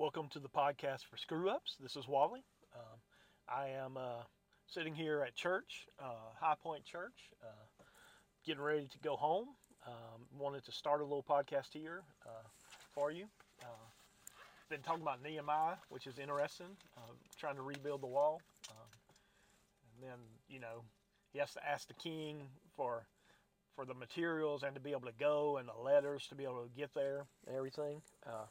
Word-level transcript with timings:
Welcome 0.00 0.28
to 0.30 0.38
the 0.38 0.48
podcast 0.48 1.04
for 1.10 1.18
Screw 1.18 1.50
Ups. 1.50 1.76
This 1.78 1.94
is 1.94 2.08
Wally. 2.08 2.42
Um, 2.74 2.98
I 3.46 3.68
am 3.68 3.98
uh, 3.98 4.22
sitting 4.66 4.94
here 4.94 5.20
at 5.20 5.34
church, 5.34 5.86
uh, 6.02 6.32
High 6.40 6.54
Point 6.62 6.86
Church, 6.86 7.12
uh, 7.44 7.84
getting 8.46 8.62
ready 8.62 8.88
to 8.90 8.98
go 9.04 9.14
home. 9.14 9.48
Um, 9.86 10.22
wanted 10.38 10.64
to 10.64 10.72
start 10.72 11.02
a 11.02 11.04
little 11.04 11.22
podcast 11.22 11.74
here 11.74 12.00
uh, 12.24 12.48
for 12.94 13.10
you. 13.10 13.26
Uh, 13.62 13.66
been 14.70 14.80
talking 14.80 15.02
about 15.02 15.22
Nehemiah, 15.22 15.74
which 15.90 16.06
is 16.06 16.18
interesting, 16.18 16.78
uh, 16.96 17.12
trying 17.38 17.56
to 17.56 17.62
rebuild 17.62 18.00
the 18.00 18.06
wall. 18.06 18.40
Um, 18.70 18.88
and 19.84 20.10
then, 20.10 20.18
you 20.48 20.60
know, 20.60 20.80
he 21.30 21.40
has 21.40 21.52
to 21.52 21.60
ask 21.68 21.88
the 21.88 21.94
king 21.94 22.48
for 22.74 23.04
for 23.76 23.84
the 23.84 23.94
materials 23.94 24.62
and 24.62 24.74
to 24.74 24.80
be 24.80 24.92
able 24.92 25.02
to 25.02 25.18
go 25.20 25.58
and 25.58 25.68
the 25.68 25.82
letters 25.84 26.26
to 26.28 26.34
be 26.34 26.44
able 26.44 26.62
to 26.62 26.70
get 26.74 26.94
there 26.94 27.26
and 27.46 27.54
everything. 27.54 28.00
Uh, 28.26 28.46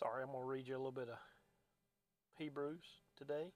Sorry, 0.00 0.22
I'm 0.24 0.30
going 0.32 0.42
to 0.44 0.48
read 0.48 0.68
you 0.68 0.76
a 0.76 0.78
little 0.78 0.92
bit 0.92 1.10
of 1.10 1.18
Hebrews 2.38 2.82
today. 3.16 3.52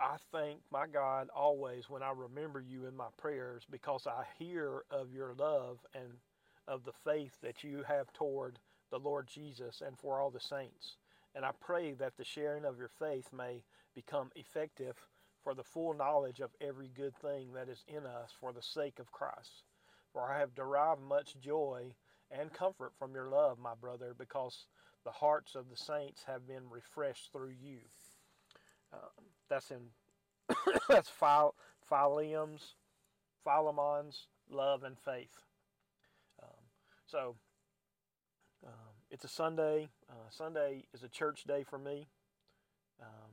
I 0.00 0.16
thank 0.32 0.60
my 0.72 0.86
God 0.86 1.28
always 1.34 1.90
when 1.90 2.02
I 2.02 2.12
remember 2.12 2.60
you 2.60 2.86
in 2.86 2.96
my 2.96 3.08
prayers 3.16 3.64
because 3.70 4.06
I 4.06 4.24
hear 4.38 4.84
of 4.90 5.12
your 5.12 5.34
love 5.34 5.78
and 5.94 6.12
of 6.68 6.84
the 6.84 6.92
faith 6.92 7.32
that 7.42 7.64
you 7.64 7.82
have 7.88 8.12
toward 8.12 8.58
the 8.90 8.98
Lord 8.98 9.26
Jesus 9.26 9.82
and 9.84 9.98
for 9.98 10.20
all 10.20 10.30
the 10.30 10.40
saints. 10.40 10.96
And 11.34 11.44
I 11.44 11.50
pray 11.60 11.92
that 11.94 12.16
the 12.16 12.24
sharing 12.24 12.64
of 12.64 12.78
your 12.78 12.90
faith 12.98 13.28
may 13.32 13.62
become 13.94 14.30
effective 14.36 14.96
for 15.42 15.54
the 15.54 15.64
full 15.64 15.94
knowledge 15.94 16.40
of 16.40 16.50
every 16.60 16.88
good 16.88 17.16
thing 17.16 17.52
that 17.54 17.68
is 17.68 17.84
in 17.88 18.06
us 18.06 18.32
for 18.38 18.52
the 18.52 18.62
sake 18.62 18.98
of 18.98 19.12
Christ. 19.12 19.62
For 20.12 20.30
I 20.30 20.38
have 20.38 20.54
derived 20.54 21.00
much 21.00 21.36
joy 21.40 21.94
and 22.30 22.52
comfort 22.52 22.92
from 22.98 23.14
your 23.14 23.28
love, 23.28 23.58
my 23.58 23.74
brother, 23.80 24.14
because 24.16 24.66
the 25.04 25.10
hearts 25.10 25.54
of 25.54 25.70
the 25.70 25.76
saints 25.76 26.24
have 26.26 26.46
been 26.46 26.68
refreshed 26.70 27.32
through 27.32 27.54
you. 27.60 27.78
Uh, 28.92 29.08
that's 29.48 29.70
in 29.70 29.90
that's 30.88 31.08
Phil, 31.08 31.54
Philem's, 31.88 32.74
Philemon's 33.44 34.26
love 34.50 34.82
and 34.82 34.98
faith. 34.98 35.42
So 37.10 37.36
um, 38.66 38.72
it's 39.10 39.24
a 39.24 39.28
Sunday. 39.28 39.88
Uh, 40.10 40.28
Sunday 40.30 40.84
is 40.92 41.02
a 41.02 41.08
church 41.08 41.44
day 41.44 41.64
for 41.64 41.78
me, 41.78 42.06
um, 43.00 43.30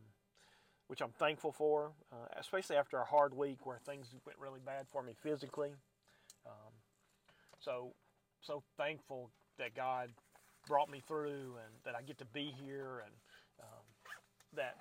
which 0.87 1.01
I'm 1.01 1.11
thankful 1.19 1.51
for, 1.51 1.91
uh, 2.09 2.27
especially 2.39 2.77
after 2.77 2.97
a 2.97 3.03
hard 3.03 3.35
week 3.35 3.65
where 3.65 3.79
things 3.85 4.07
went 4.25 4.39
really 4.39 4.61
bad 4.65 4.85
for 4.93 5.03
me 5.03 5.13
physically. 5.21 5.71
Um, 6.45 6.71
so, 7.59 7.91
so 8.39 8.63
thankful 8.77 9.29
that 9.59 9.75
God 9.75 10.09
brought 10.67 10.89
me 10.89 11.01
through 11.05 11.57
and 11.57 11.73
that 11.83 11.95
I 11.97 12.01
get 12.01 12.17
to 12.19 12.25
be 12.25 12.53
here 12.63 13.03
and 13.03 13.13
um, 13.61 13.83
that, 14.55 14.77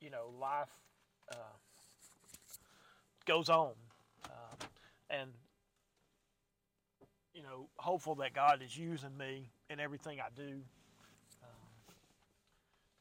you 0.00 0.10
know, 0.10 0.32
life 0.40 0.72
uh, 1.30 1.56
goes 3.24 3.48
on. 3.48 3.74
Uh, 4.24 4.64
and 5.10 5.30
you 7.36 7.42
know, 7.42 7.68
hopeful 7.76 8.14
that 8.16 8.32
God 8.32 8.62
is 8.64 8.76
using 8.76 9.16
me 9.18 9.50
in 9.68 9.78
everything 9.78 10.18
I 10.20 10.28
do. 10.34 10.54
Um, 11.42 11.94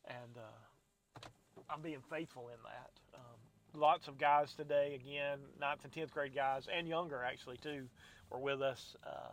and 0.10 0.38
uh, 0.38 1.28
I'm 1.70 1.82
being 1.82 2.04
faithful 2.12 2.50
in 2.50 2.62
that. 2.64 2.92
Um, 3.16 3.80
lots 3.80 4.10
of 4.10 4.18
guys 4.18 4.54
today, 4.54 5.00
again, 5.02 5.40
ninth 5.60 5.80
and 5.86 5.94
tenth 5.94 6.12
grade 6.12 6.36
guys, 6.36 6.68
and 6.76 6.86
younger 6.86 7.24
actually 7.24 7.58
too, 7.58 7.88
were 8.30 8.40
with 8.40 8.62
us. 8.62 8.98
Uh, 9.08 9.32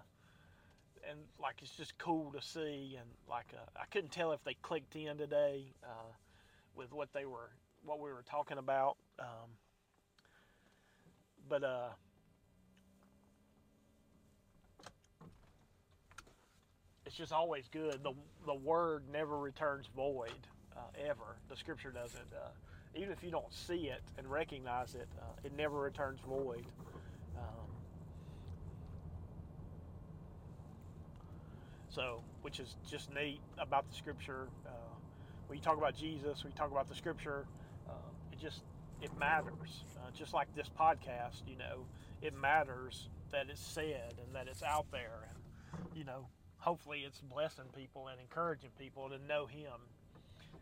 and 1.11 1.19
like 1.41 1.57
it's 1.61 1.77
just 1.77 1.99
cool 1.99 2.31
to 2.31 2.41
see, 2.41 2.97
and 2.97 3.09
like 3.29 3.47
uh, 3.53 3.67
I 3.75 3.87
couldn't 3.91 4.13
tell 4.13 4.31
if 4.31 4.45
they 4.45 4.55
clicked 4.63 4.95
in 4.95 5.19
today 5.19 5.65
uh, 5.83 6.13
with 6.77 6.93
what 6.93 7.13
they 7.13 7.25
were, 7.25 7.51
what 7.85 7.99
we 7.99 8.13
were 8.13 8.23
talking 8.31 8.59
about. 8.59 8.97
Um, 9.19 9.51
but 11.49 11.65
it's 17.13 17.19
just 17.19 17.33
always 17.33 17.69
good. 17.69 18.03
The 18.03 18.15
the 18.47 18.55
word 18.55 19.03
never 19.13 19.37
returns 19.39 19.87
void, 19.95 20.33
uh, 20.75 20.81
ever. 21.07 21.37
The 21.51 21.57
scripture 21.57 21.91
doesn't. 21.91 22.33
Uh, 22.33 22.49
even 22.95 23.13
if 23.13 23.23
you 23.23 23.31
don't 23.31 23.53
see 23.53 23.91
it 23.91 24.01
and 24.17 24.27
recognize 24.27 24.95
it, 24.95 25.09
uh, 25.21 25.25
it 25.45 25.55
never 25.55 25.79
returns 25.79 26.21
void. 26.27 26.65
Um, 27.37 27.69
so, 31.91 32.23
which 32.41 32.61
is 32.61 32.77
just 32.91 33.13
neat 33.15 33.41
about 33.59 33.87
the 33.91 33.95
scripture. 33.95 34.49
Uh, 34.67 34.71
when 35.49 35.59
you 35.59 35.63
talk 35.63 35.77
about 35.77 35.95
Jesus, 35.95 36.43
when 36.43 36.51
you 36.51 36.57
talk 36.57 36.71
about 36.71 36.89
the 36.89 36.95
scripture, 36.95 37.45
uh, 37.91 37.93
it 38.33 38.41
just 38.41 38.63
it 39.03 39.11
matters. 39.19 39.85
Uh, 39.99 40.11
just 40.17 40.33
like 40.33 40.49
this 40.57 40.71
podcast, 40.81 41.43
you 41.47 41.59
know, 41.59 41.85
it 42.23 42.35
matters 42.35 43.11
that 43.33 43.49
it's 43.51 43.61
said 43.61 44.15
and 44.25 44.35
that 44.35 44.49
it's 44.49 44.63
out 44.63 44.87
there, 44.91 45.29
and 45.29 45.83
you 45.95 46.05
know, 46.05 46.27
hopefully 46.63 47.03
it's 47.05 47.21
blessing 47.21 47.65
people 47.77 48.07
and 48.09 48.21
encouraging 48.21 48.71
people 48.79 49.09
to 49.09 49.19
know 49.27 49.47
Him 49.47 49.73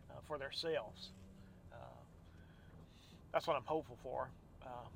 uh, 0.09 0.15
for 0.27 0.37
themselves. 0.39 1.11
Uh, 1.71 1.77
that's 3.31 3.45
what 3.45 3.55
I'm 3.55 3.65
hopeful 3.65 3.97
for. 4.01 4.29
Uh, 4.65 4.87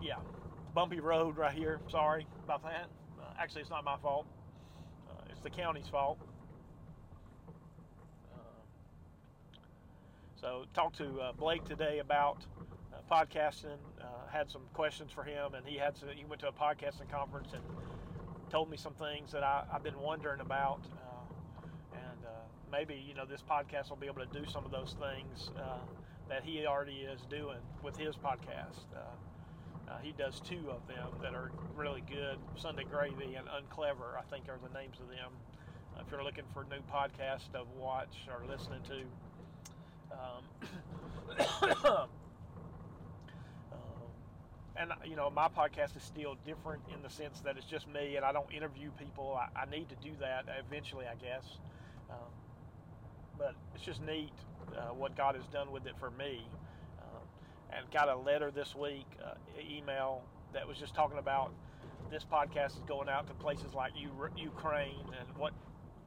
yeah, 0.00 0.16
bumpy 0.74 0.98
road 0.98 1.36
right 1.36 1.52
here. 1.52 1.78
Sorry 1.90 2.26
about 2.44 2.62
that. 2.62 2.88
Uh, 3.20 3.24
actually, 3.38 3.60
it's 3.60 3.70
not 3.70 3.84
my 3.84 3.98
fault. 3.98 4.26
Uh, 5.10 5.24
it's 5.28 5.40
the 5.40 5.50
county's 5.50 5.88
fault. 5.88 6.18
Uh, 8.32 8.38
so, 10.40 10.64
talked 10.72 10.96
to 10.96 11.20
Blake 11.38 11.64
today 11.66 11.98
about 11.98 12.38
uh, 12.92 12.96
podcasting. 13.10 13.78
Uh, 14.00 14.04
had 14.30 14.50
some 14.50 14.62
questions 14.74 15.10
for 15.12 15.24
him, 15.24 15.54
and 15.54 15.66
he 15.66 15.76
had 15.76 15.96
some, 15.96 16.08
he 16.14 16.24
went 16.24 16.40
to 16.40 16.48
a 16.48 16.52
podcasting 16.52 17.10
conference 17.10 17.48
and 17.52 17.62
told 18.50 18.70
me 18.70 18.76
some 18.76 18.94
things 18.94 19.32
that 19.32 19.42
I, 19.42 19.64
have 19.72 19.82
been 19.82 19.98
wondering 20.00 20.40
about. 20.40 20.80
Uh, 20.92 21.66
and 21.92 22.24
uh, 22.24 22.30
maybe 22.70 22.94
you 22.94 23.14
know 23.14 23.24
this 23.24 23.42
podcast 23.48 23.90
will 23.90 23.96
be 23.96 24.06
able 24.06 24.24
to 24.24 24.40
do 24.40 24.48
some 24.48 24.64
of 24.64 24.70
those 24.70 24.94
things 25.00 25.50
uh, 25.58 25.78
that 26.28 26.44
he 26.44 26.66
already 26.66 27.06
is 27.12 27.20
doing 27.28 27.58
with 27.82 27.96
his 27.96 28.16
podcast. 28.16 28.86
Uh, 29.90 29.98
he 30.02 30.12
does 30.12 30.40
two 30.40 30.70
of 30.70 30.86
them 30.86 31.08
that 31.20 31.34
are 31.34 31.50
really 31.76 32.02
good. 32.08 32.38
Sunday 32.56 32.84
Gravy 32.84 33.34
and 33.34 33.48
Unclever, 33.58 34.16
I 34.16 34.22
think, 34.30 34.44
are 34.48 34.58
the 34.62 34.72
names 34.78 34.98
of 35.00 35.08
them. 35.08 35.32
if 35.98 36.10
you're 36.10 36.22
looking 36.22 36.44
for 36.54 36.62
a 36.62 36.66
new 36.66 36.80
podcast 36.92 37.50
to 37.52 37.64
watch 37.76 38.28
or 38.28 38.46
listening 38.46 38.82
to. 38.88 39.02
Um, 41.98 42.08
and 44.80 44.92
you 45.04 45.16
know 45.16 45.30
my 45.30 45.48
podcast 45.48 45.96
is 45.96 46.02
still 46.02 46.36
different 46.46 46.82
in 46.94 47.02
the 47.02 47.10
sense 47.10 47.40
that 47.40 47.56
it's 47.56 47.66
just 47.66 47.86
me 47.88 48.16
and 48.16 48.24
i 48.24 48.32
don't 48.32 48.52
interview 48.52 48.90
people. 48.98 49.38
I, 49.38 49.62
I 49.62 49.70
need 49.70 49.88
to 49.90 49.96
do 49.96 50.12
that 50.20 50.46
eventually 50.66 51.06
i 51.06 51.14
guess. 51.14 51.58
Um, 52.10 52.32
but 53.38 53.54
it's 53.74 53.84
just 53.84 54.02
neat 54.02 54.32
uh, 54.76 54.94
what 54.94 55.16
god 55.16 55.34
has 55.34 55.46
done 55.52 55.70
with 55.72 55.86
it 55.86 55.94
for 55.98 56.10
me. 56.10 56.42
Um, 57.02 57.22
and 57.76 57.90
got 57.92 58.08
a 58.08 58.16
letter 58.16 58.50
this 58.50 58.74
week 58.74 59.06
uh, 59.24 59.34
email 59.60 60.22
that 60.52 60.66
was 60.66 60.78
just 60.78 60.94
talking 60.94 61.18
about 61.18 61.52
this 62.10 62.24
podcast 62.30 62.76
is 62.76 62.84
going 62.88 63.08
out 63.08 63.26
to 63.28 63.34
places 63.34 63.74
like 63.74 63.92
U- 63.96 64.10
ukraine 64.36 65.06
and 65.20 65.28
what 65.36 65.52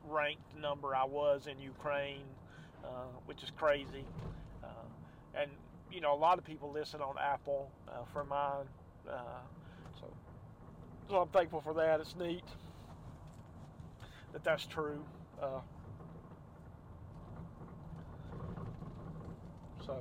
ranked 0.10 0.42
number 0.60 0.96
i 0.96 1.06
was 1.06 1.48
in 1.48 1.60
ukraine 1.60 2.25
uh, 2.84 3.08
which 3.25 3.42
is 3.44 3.52
crazy. 3.58 4.04
Uh, 4.64 4.68
and 5.36 5.50
you 5.94 6.01
know, 6.01 6.13
a 6.13 6.18
lot 6.18 6.38
of 6.40 6.44
people 6.44 6.72
listen 6.72 7.01
on 7.01 7.16
Apple 7.22 7.69
uh, 7.88 8.04
for 8.12 8.24
mine. 8.25 8.66
Uh, 9.07 9.13
so, 10.00 10.07
so 11.10 11.16
I'm 11.18 11.30
thankful 11.30 11.62
for 11.62 11.74
that. 11.75 12.00
It's 12.00 12.16
neat 12.16 12.44
that 14.34 14.44
that's 14.44 14.66
true. 14.66 15.04
Uh, 15.42 15.60
so, 19.86 19.94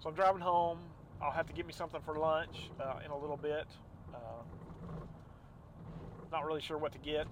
So 0.00 0.08
I'm 0.08 0.14
driving 0.14 0.40
home. 0.40 0.78
I'll 1.20 1.32
have 1.32 1.46
to 1.46 1.52
get 1.52 1.66
me 1.66 1.72
something 1.72 2.00
for 2.04 2.14
lunch 2.14 2.70
uh, 2.80 2.94
in 3.04 3.10
a 3.10 3.16
little 3.16 3.36
bit. 3.36 3.66
Uh, 4.14 4.42
not 6.30 6.46
really 6.46 6.60
sure 6.60 6.78
what 6.78 6.92
to 6.92 6.98
get. 6.98 7.26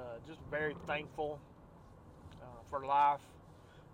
Uh, 0.00 0.18
just 0.26 0.40
very 0.50 0.74
thankful 0.86 1.38
uh, 2.40 2.44
for 2.70 2.84
life, 2.86 3.20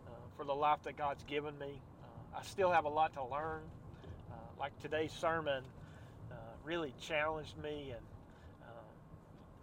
uh, 0.06 0.10
for 0.36 0.44
the 0.44 0.54
life 0.54 0.78
that 0.84 0.96
God's 0.96 1.24
given 1.24 1.58
me. 1.58 1.80
Uh, 2.02 2.38
I 2.38 2.42
still 2.42 2.70
have 2.70 2.84
a 2.84 2.88
lot 2.88 3.12
to 3.14 3.24
learn. 3.24 3.62
Uh, 4.30 4.34
like 4.58 4.78
today's 4.80 5.12
sermon 5.12 5.64
really 6.64 6.92
challenged 7.00 7.56
me 7.62 7.92
and 7.94 8.04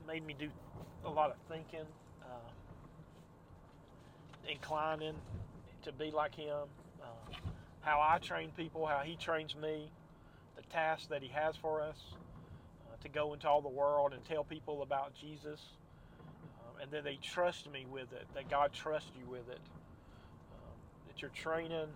made 0.07 0.25
me 0.25 0.33
do 0.39 0.49
a 1.03 1.09
lot 1.09 1.29
of 1.29 1.35
thinking, 1.49 1.85
inclining 4.49 5.15
to 5.81 5.91
be 5.91 6.11
like 6.11 6.33
Him. 6.33 6.67
how 7.81 7.99
I 8.01 8.19
train 8.19 8.51
people, 8.55 8.85
how 8.85 8.99
He 8.99 9.17
trains 9.17 9.53
me, 9.53 9.89
the 10.55 10.61
task 10.71 11.09
that 11.09 11.21
He 11.21 11.27
has 11.27 11.57
for 11.57 11.81
us 11.81 11.97
to 13.01 13.09
go 13.09 13.33
into 13.33 13.49
all 13.49 13.61
the 13.61 13.67
world 13.67 14.13
and 14.13 14.23
tell 14.23 14.45
people 14.45 14.81
about 14.81 15.13
Jesus 15.13 15.59
and 16.83 16.91
then 16.91 17.05
they 17.05 17.17
trust 17.21 17.71
me 17.71 17.85
with 17.89 18.11
it. 18.11 18.27
That 18.35 18.49
God 18.49 18.73
trusts 18.73 19.09
you 19.17 19.25
with 19.31 19.49
it. 19.49 19.59
Um, 20.51 20.75
that 21.07 21.21
your 21.21 21.31
training 21.31 21.87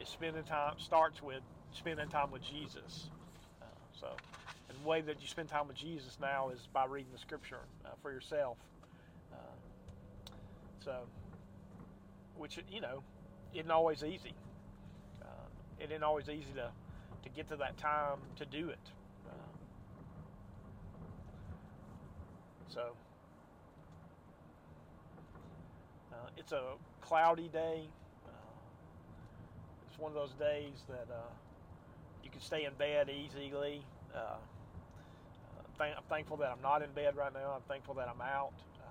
is 0.00 0.08
spending 0.08 0.44
time 0.44 0.74
starts 0.78 1.22
with 1.22 1.42
spending 1.72 2.08
time 2.08 2.30
with 2.30 2.42
Jesus. 2.42 3.10
Uh, 3.60 3.66
so, 4.00 4.06
and 4.70 4.78
the 4.82 4.88
way 4.88 5.02
that 5.02 5.20
you 5.20 5.28
spend 5.28 5.50
time 5.50 5.68
with 5.68 5.76
Jesus 5.76 6.16
now 6.18 6.48
is 6.48 6.66
by 6.72 6.86
reading 6.86 7.12
the 7.12 7.18
Scripture 7.18 7.60
uh, 7.84 7.90
for 8.00 8.10
yourself. 8.10 8.56
Uh, 9.30 9.36
so, 10.82 10.94
which 12.38 12.58
you 12.72 12.80
know, 12.80 13.02
isn't 13.54 13.70
always 13.70 14.02
easy. 14.02 14.32
Uh, 15.20 15.26
it 15.78 15.90
isn't 15.90 16.02
always 16.02 16.30
easy 16.30 16.52
to 16.54 16.70
to 17.22 17.28
get 17.36 17.46
to 17.48 17.56
that 17.56 17.76
time 17.76 18.16
to 18.36 18.46
do 18.46 18.70
it. 18.70 18.78
Uh, 26.36 26.40
it's 26.40 26.52
a 26.52 26.62
cloudy 27.00 27.48
day. 27.48 27.88
Uh, 28.26 28.30
it's 29.88 29.98
one 29.98 30.12
of 30.12 30.16
those 30.16 30.34
days 30.38 30.84
that 30.88 31.06
uh, 31.10 31.30
you 32.24 32.30
can 32.30 32.40
stay 32.40 32.64
in 32.64 32.74
bed 32.74 33.10
easily. 33.10 33.82
Uh, 34.14 34.36
th- 35.78 35.94
I'm 35.96 36.02
thankful 36.08 36.36
that 36.38 36.50
I'm 36.50 36.62
not 36.62 36.82
in 36.82 36.90
bed 36.92 37.16
right 37.16 37.32
now. 37.32 37.52
I'm 37.56 37.62
thankful 37.68 37.94
that 37.94 38.08
I'm 38.08 38.20
out. 38.20 38.52
Uh, 38.80 38.86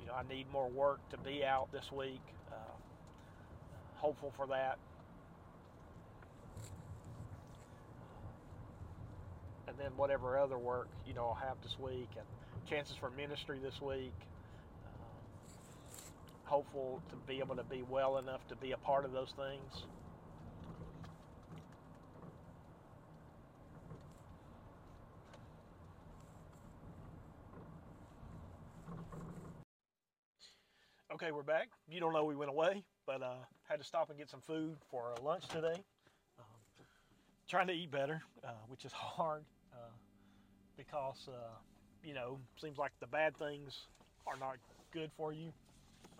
you 0.00 0.06
know, 0.06 0.14
I 0.14 0.22
need 0.32 0.50
more 0.52 0.68
work 0.68 1.00
to 1.10 1.18
be 1.18 1.44
out 1.44 1.70
this 1.72 1.90
week. 1.92 2.20
Uh, 2.50 2.54
hopeful 3.96 4.32
for 4.36 4.46
that. 4.48 4.78
And 9.68 9.76
then 9.78 9.92
whatever 9.96 10.38
other 10.38 10.58
work 10.58 10.88
you 11.06 11.14
know 11.14 11.28
I'll 11.28 11.46
have 11.46 11.56
this 11.62 11.78
week, 11.78 12.08
and 12.16 12.26
chances 12.68 12.94
for 12.96 13.10
ministry 13.10 13.58
this 13.62 13.80
week 13.80 14.12
hopeful 16.52 17.02
to 17.08 17.16
be 17.26 17.38
able 17.38 17.56
to 17.56 17.64
be 17.64 17.82
well 17.88 18.18
enough 18.18 18.46
to 18.46 18.54
be 18.54 18.72
a 18.72 18.76
part 18.76 19.06
of 19.06 19.12
those 19.12 19.32
things. 19.32 19.72
Okay, 31.14 31.32
we're 31.32 31.42
back. 31.42 31.68
You 31.88 32.00
don't 32.00 32.12
know 32.12 32.26
we 32.26 32.36
went 32.36 32.50
away, 32.50 32.84
but 33.06 33.22
uh, 33.22 33.36
had 33.66 33.78
to 33.80 33.84
stop 33.84 34.10
and 34.10 34.18
get 34.18 34.28
some 34.28 34.42
food 34.42 34.76
for 34.90 35.14
lunch 35.24 35.48
today. 35.48 35.80
Um, 36.38 36.84
trying 37.48 37.68
to 37.68 37.72
eat 37.72 37.90
better, 37.90 38.20
uh, 38.44 38.50
which 38.68 38.84
is 38.84 38.92
hard 38.94 39.44
uh, 39.72 39.92
because 40.76 41.28
uh, 41.28 41.56
you 42.02 42.12
know 42.12 42.38
seems 42.60 42.76
like 42.76 42.92
the 43.00 43.06
bad 43.06 43.36
things 43.38 43.74
are 44.26 44.36
not 44.36 44.56
good 44.92 45.10
for 45.16 45.32
you 45.32 45.50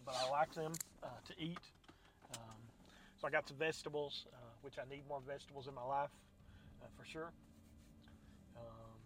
but 0.05 0.15
I 0.15 0.31
like 0.31 0.55
them 0.55 0.73
uh, 1.03 1.07
to 1.27 1.35
eat. 1.39 1.59
Um, 2.35 2.59
so 3.21 3.27
I 3.27 3.31
got 3.31 3.49
some 3.49 3.57
vegetables, 3.57 4.27
uh, 4.33 4.37
which 4.63 4.75
I 4.79 4.89
need 4.89 5.03
more 5.09 5.21
vegetables 5.27 5.69
in 5.69 5.75
my 5.75 5.85
life 5.85 6.11
uh, 6.83 6.87
for 6.99 7.05
sure. 7.05 7.33
Um, 8.57 8.99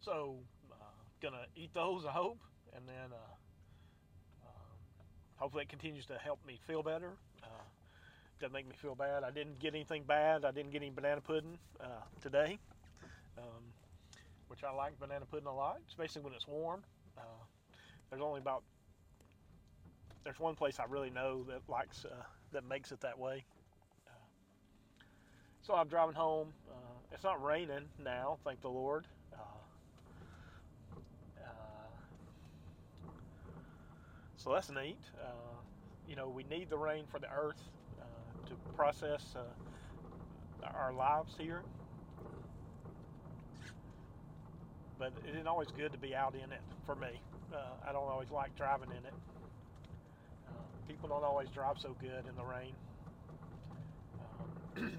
so 0.00 0.36
uh, 0.70 0.74
gonna 1.20 1.46
eat 1.56 1.72
those, 1.74 2.04
I 2.04 2.10
hope, 2.10 2.38
and 2.74 2.86
then 2.86 3.12
uh, 3.12 4.46
um, 4.46 4.76
hopefully 5.36 5.64
it 5.64 5.68
continues 5.68 6.06
to 6.06 6.18
help 6.18 6.44
me 6.46 6.58
feel 6.66 6.82
better. 6.82 7.12
Uh, 7.42 7.46
doesn't 8.40 8.52
make 8.52 8.66
me 8.66 8.74
feel 8.80 8.94
bad. 8.94 9.22
I 9.24 9.30
didn't 9.30 9.58
get 9.60 9.74
anything 9.74 10.04
bad. 10.04 10.44
I 10.44 10.50
didn't 10.50 10.72
get 10.72 10.82
any 10.82 10.90
banana 10.90 11.20
pudding 11.20 11.58
today. 12.20 12.58
Um, 13.38 13.64
which 14.48 14.62
I 14.62 14.72
like 14.72 14.98
banana 15.00 15.24
pudding 15.24 15.46
a 15.46 15.54
lot, 15.54 15.78
especially 15.88 16.22
when 16.22 16.32
it's 16.34 16.46
warm. 16.46 16.82
There's 18.10 18.22
only 18.22 18.40
about 18.40 18.62
there's 20.24 20.40
one 20.40 20.54
place 20.54 20.80
I 20.80 20.84
really 20.88 21.10
know 21.10 21.44
that 21.44 21.60
likes 21.68 22.04
uh, 22.04 22.22
that 22.52 22.64
makes 22.64 22.92
it 22.92 23.00
that 23.02 23.18
way. 23.18 23.44
So 25.62 25.74
I'm 25.74 25.88
driving 25.88 26.14
home. 26.14 26.48
Uh, 26.70 26.74
it's 27.12 27.24
not 27.24 27.42
raining 27.42 27.88
now, 28.02 28.36
thank 28.44 28.60
the 28.60 28.68
Lord. 28.68 29.06
Uh, 29.32 29.36
uh, 31.40 31.88
so 34.36 34.52
that's 34.52 34.70
neat. 34.70 34.98
Uh, 35.18 35.56
you 36.06 36.16
know, 36.16 36.28
we 36.28 36.44
need 36.44 36.68
the 36.68 36.76
rain 36.76 37.04
for 37.10 37.18
the 37.18 37.28
earth 37.34 37.62
to 38.46 38.54
process 38.76 39.34
our 40.74 40.92
lives 40.92 41.34
here. 41.38 41.62
But 44.98 45.12
it 45.26 45.30
isn't 45.30 45.46
always 45.46 45.68
good 45.74 45.92
to 45.92 45.98
be 45.98 46.14
out 46.14 46.34
in 46.34 46.52
it 46.52 46.60
for 46.84 46.94
me. 46.94 47.08
I 47.88 47.92
don't 47.92 48.08
always 48.08 48.30
like 48.30 48.54
driving 48.54 48.90
in 48.90 49.04
it 49.06 49.14
people 50.88 51.08
don't 51.08 51.24
always 51.24 51.48
drive 51.48 51.76
so 51.78 51.94
good 52.00 52.24
in 52.28 52.36
the 52.36 52.44
rain. 52.44 52.74
Um, 54.78 54.92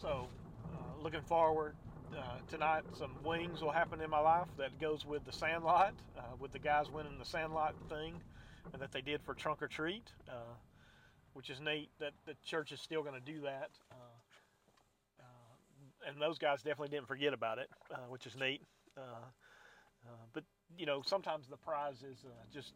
so, 0.00 0.26
uh, 0.74 1.02
looking 1.02 1.22
forward 1.22 1.74
uh, 2.16 2.38
tonight, 2.50 2.82
some 2.98 3.10
wings 3.24 3.60
will 3.60 3.70
happen 3.70 4.00
in 4.00 4.10
my 4.10 4.20
life 4.20 4.48
that 4.58 4.78
goes 4.80 5.04
with 5.04 5.24
the 5.24 5.32
Sandlot, 5.32 5.94
uh, 6.18 6.22
with 6.38 6.52
the 6.52 6.58
guys 6.58 6.86
winning 6.90 7.18
the 7.18 7.24
Sandlot 7.24 7.74
thing 7.88 8.14
that 8.78 8.92
they 8.92 9.00
did 9.00 9.20
for 9.22 9.34
Trunk 9.34 9.62
or 9.62 9.68
Treat, 9.68 10.10
uh, 10.28 10.54
which 11.34 11.50
is 11.50 11.60
neat 11.60 11.88
that 12.00 12.12
the 12.26 12.34
church 12.44 12.72
is 12.72 12.80
still 12.80 13.02
going 13.02 13.14
to 13.14 13.32
do 13.32 13.40
that. 13.42 13.70
Uh, 13.92 13.94
uh, 15.20 16.08
and 16.08 16.20
those 16.20 16.38
guys 16.38 16.58
definitely 16.58 16.88
didn't 16.88 17.08
forget 17.08 17.32
about 17.32 17.58
it, 17.58 17.68
which 18.08 18.26
is 18.26 18.36
neat. 18.36 18.62
but 20.32 20.44
you 20.76 20.86
know, 20.86 21.02
sometimes 21.06 21.46
the 21.48 21.56
prize 21.56 22.02
is 22.02 22.24
just 22.52 22.72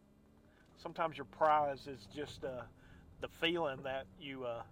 sometimes 0.77 1.17
your 1.17 1.25
prize 1.25 1.87
is 1.87 2.07
just 2.15 2.43
uh, 2.43 2.61
the 3.21 3.27
feeling 3.39 3.79
that 3.83 4.05
you 4.19 4.45
uh, 4.45 4.63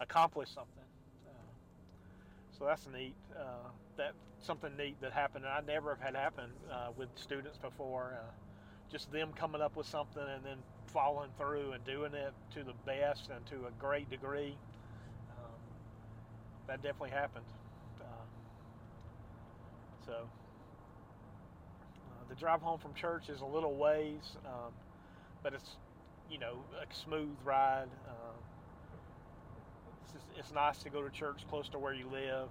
accomplished 0.00 0.54
something. 0.54 0.84
Uh, 1.26 1.32
so 2.58 2.64
that's 2.64 2.86
neat. 2.92 3.14
Uh, 3.36 3.68
that 3.96 4.12
something 4.42 4.70
neat 4.76 5.00
that 5.00 5.12
happened. 5.12 5.44
I 5.46 5.60
never 5.66 5.94
have 5.94 6.00
had 6.00 6.14
happen 6.14 6.46
uh, 6.70 6.88
with 6.96 7.08
students 7.14 7.58
before. 7.58 8.18
Uh, 8.18 8.30
just 8.90 9.12
them 9.12 9.32
coming 9.36 9.60
up 9.60 9.76
with 9.76 9.86
something 9.86 10.22
and 10.22 10.44
then 10.44 10.56
following 10.86 11.30
through 11.38 11.72
and 11.72 11.84
doing 11.84 12.12
it 12.14 12.32
to 12.54 12.64
the 12.64 12.72
best 12.84 13.28
and 13.34 13.46
to 13.46 13.66
a 13.66 13.70
great 13.78 14.10
degree. 14.10 14.56
Um, 15.38 15.60
that 16.66 16.82
definitely 16.82 17.10
happened. 17.10 17.44
so 20.04 20.26
the 22.30 22.36
drive 22.36 22.62
home 22.62 22.78
from 22.78 22.94
church 22.94 23.28
is 23.28 23.40
a 23.40 23.44
little 23.44 23.74
ways. 23.74 24.36
Um, 24.46 24.72
but 25.42 25.54
it's 25.54 25.76
you 26.30 26.38
know 26.38 26.56
a 26.80 26.94
smooth 26.94 27.36
ride. 27.44 27.88
Uh, 28.06 28.32
it's, 30.04 30.12
just, 30.12 30.26
it's 30.38 30.52
nice 30.52 30.78
to 30.82 30.90
go 30.90 31.02
to 31.02 31.10
church 31.10 31.42
close 31.48 31.68
to 31.70 31.78
where 31.78 31.94
you 31.94 32.06
live. 32.12 32.48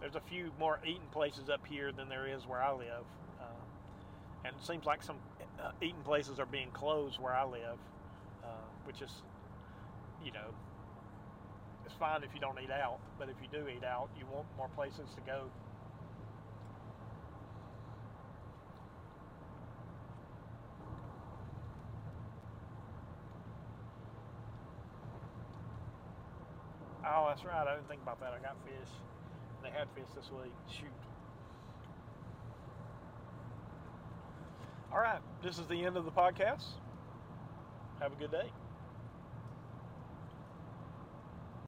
There's 0.00 0.16
a 0.16 0.20
few 0.28 0.50
more 0.58 0.80
eating 0.84 1.00
places 1.12 1.48
up 1.48 1.64
here 1.64 1.92
than 1.92 2.08
there 2.08 2.26
is 2.26 2.42
where 2.46 2.60
I 2.60 2.72
live, 2.72 3.04
uh, 3.40 4.44
and 4.44 4.54
it 4.54 4.66
seems 4.66 4.84
like 4.84 5.02
some 5.02 5.16
uh, 5.62 5.70
eating 5.80 6.02
places 6.04 6.40
are 6.40 6.46
being 6.46 6.70
closed 6.72 7.20
where 7.20 7.32
I 7.32 7.44
live 7.44 7.78
Um, 8.42 8.68
which 8.84 9.00
is 9.02 9.22
you 10.24 10.32
know, 10.32 10.54
it's 11.84 11.94
fine 11.94 12.22
if 12.22 12.30
you 12.34 12.40
don't 12.40 12.58
eat 12.62 12.70
out, 12.70 12.98
but 13.18 13.28
if 13.28 13.36
you 13.42 13.48
do 13.50 13.68
eat 13.68 13.84
out, 13.84 14.08
you 14.18 14.24
want 14.26 14.46
more 14.56 14.68
places 14.68 15.08
to 15.16 15.20
go. 15.22 15.50
Oh, 27.04 27.26
that's 27.28 27.44
right. 27.44 27.66
I 27.66 27.74
didn't 27.74 27.88
think 27.88 28.00
about 28.02 28.20
that. 28.20 28.32
I 28.32 28.38
got 28.40 28.56
fish. 28.64 28.88
They 29.62 29.70
had 29.70 29.88
fish 29.94 30.08
this 30.14 30.30
week. 30.30 30.52
Shoot. 30.68 30.86
All 34.92 35.00
right. 35.00 35.20
This 35.42 35.58
is 35.58 35.66
the 35.66 35.84
end 35.84 35.96
of 35.96 36.04
the 36.04 36.12
podcast. 36.12 36.78
Have 38.02 38.10
a 38.12 38.16
good 38.16 38.32
day. 38.32 38.61